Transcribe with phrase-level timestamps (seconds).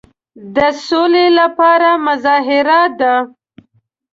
[0.55, 3.15] د سولي لپاره مظاهره ده.